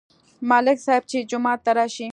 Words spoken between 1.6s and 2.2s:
ته راشي،